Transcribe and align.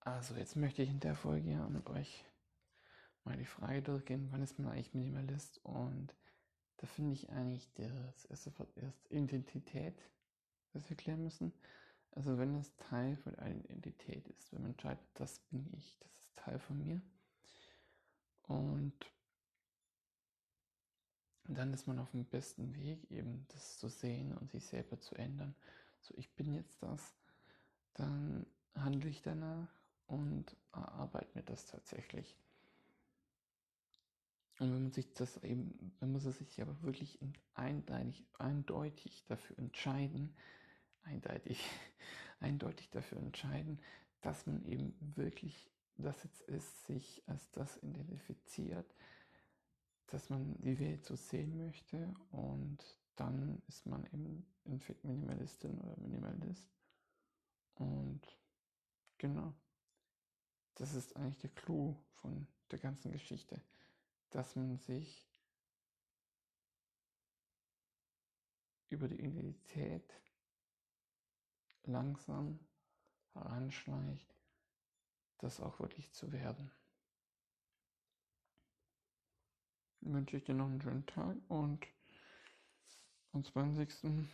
Also, 0.00 0.36
jetzt 0.36 0.56
möchte 0.56 0.82
ich 0.82 0.88
in 0.88 1.00
der 1.00 1.14
Folge 1.14 1.50
ja 1.50 1.68
mit 1.68 1.86
euch 1.90 2.24
mal 3.24 3.36
die 3.36 3.44
Frage 3.44 3.82
durchgehen, 3.82 4.28
wann 4.30 4.42
ist 4.42 4.58
man 4.58 4.72
eigentlich 4.72 4.94
Minimalist? 4.94 5.62
Und 5.64 6.14
da 6.78 6.86
finde 6.86 7.12
ich 7.12 7.28
eigentlich 7.28 7.70
das 7.74 8.24
erste 8.24 8.58
Wort 8.58 8.74
erst 8.76 9.10
Identität, 9.10 10.00
das 10.72 10.88
wir 10.88 10.96
klären 10.96 11.22
müssen. 11.22 11.52
Also, 12.12 12.38
wenn 12.38 12.54
es 12.54 12.74
Teil 12.76 13.16
von 13.18 13.34
einer 13.34 13.62
Identität 13.64 14.26
ist, 14.28 14.50
wenn 14.52 14.62
man 14.62 14.70
entscheidet, 14.70 15.04
das 15.12 15.40
bin 15.50 15.70
ich, 15.74 15.98
das 16.00 16.12
ist 16.20 16.36
Teil 16.36 16.58
von 16.58 16.78
mir. 16.78 17.02
Und 18.44 18.94
dann 21.48 21.74
ist 21.74 21.86
man 21.86 21.98
auf 21.98 22.12
dem 22.12 22.24
besten 22.24 22.74
Weg, 22.74 23.10
eben 23.10 23.46
das 23.48 23.76
zu 23.78 23.88
sehen 23.88 24.32
und 24.38 24.50
sich 24.50 24.64
selber 24.64 24.98
zu 25.00 25.14
ändern. 25.16 25.54
So, 26.00 26.14
ich 26.16 26.34
bin 26.34 26.54
jetzt 26.54 26.82
das, 26.82 27.14
dann 27.94 28.23
handle 28.84 29.10
ich 29.10 29.22
danach 29.22 29.68
und 30.06 30.56
erarbeite 30.72 31.30
mir 31.34 31.42
das 31.42 31.66
tatsächlich. 31.66 32.36
Und 34.58 34.72
wenn 34.72 34.82
man 34.82 34.92
sich 34.92 35.12
das 35.14 35.42
eben, 35.42 35.92
man 36.00 36.20
sich 36.20 36.62
aber 36.62 36.80
wirklich 36.82 37.18
eindeutig, 37.54 38.24
eindeutig 38.38 39.24
dafür 39.26 39.58
entscheiden, 39.58 40.36
eindeutig, 41.02 41.58
eindeutig 42.40 42.90
dafür 42.90 43.18
entscheiden, 43.18 43.80
dass 44.20 44.46
man 44.46 44.64
eben 44.64 44.94
wirklich 45.16 45.70
das 45.96 46.22
jetzt 46.24 46.42
ist, 46.42 46.86
sich 46.86 47.22
als 47.26 47.50
das 47.52 47.82
identifiziert, 47.82 48.94
dass 50.06 50.30
man 50.30 50.56
die 50.60 50.78
Welt 50.78 51.04
so 51.04 51.16
sehen 51.16 51.56
möchte 51.56 52.14
und 52.30 52.78
dann 53.16 53.62
ist 53.68 53.86
man 53.86 54.04
eben 54.06 54.46
Minimalistin 55.02 55.80
oder 55.80 55.96
Minimalist. 55.96 56.68
Und 57.76 58.20
genau. 59.24 59.54
Das 60.74 60.92
ist 60.92 61.16
eigentlich 61.16 61.38
der 61.38 61.48
Clou 61.50 61.96
von 62.16 62.46
der 62.70 62.78
ganzen 62.78 63.10
Geschichte, 63.10 63.58
dass 64.28 64.54
man 64.54 64.76
sich 64.76 65.26
über 68.90 69.08
die 69.08 69.18
Identität 69.18 70.12
langsam 71.84 72.60
heranschleicht, 73.32 74.36
das 75.38 75.58
auch 75.58 75.80
wirklich 75.80 76.12
zu 76.12 76.30
werden. 76.30 76.70
Dann 80.02 80.12
wünsche 80.12 80.36
ich 80.36 80.44
dir 80.44 80.54
noch 80.54 80.66
einen 80.66 80.82
schönen 80.82 81.06
Tag 81.06 81.38
und 81.48 81.86
am 83.32 83.42
20. 83.42 84.28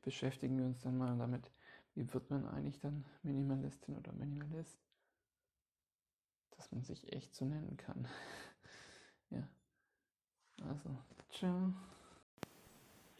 beschäftigen 0.00 0.56
wir 0.56 0.64
uns 0.64 0.80
dann 0.80 0.96
mal 0.96 1.18
damit, 1.18 1.50
wie 1.94 2.12
wird 2.12 2.30
man 2.30 2.46
eigentlich 2.46 2.80
dann 2.80 3.04
Minimalistin 3.22 3.96
oder 3.96 4.12
Minimalist 4.12 4.78
dass 6.56 6.70
man 6.72 6.82
sich 6.82 7.12
echt 7.12 7.34
so 7.34 7.44
nennen 7.44 7.76
kann. 7.76 8.08
ja. 9.30 9.48
Also, 10.62 10.96
ciao. 11.30 11.74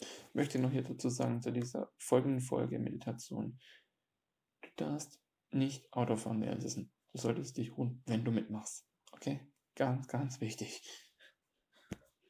Ich 0.01 0.35
möchte 0.35 0.59
noch 0.59 0.71
hier 0.71 0.83
dazu 0.83 1.09
sagen, 1.09 1.41
zu 1.41 1.53
dieser 1.53 1.93
folgenden 1.99 2.41
Folge 2.41 2.79
Meditation. 2.79 3.59
Du 4.63 4.69
darfst 4.77 5.21
nicht 5.51 5.93
Autofahren 5.93 6.41
lernen. 6.41 6.91
Du 7.13 7.19
solltest 7.19 7.57
dich 7.57 7.77
ruhen, 7.77 8.03
wenn 8.07 8.25
du 8.25 8.33
mitmachst. 8.33 8.87
Okay? 9.13 9.41
Ganz, 9.77 10.09
ganz 10.09 10.41
wichtig. 10.41 10.83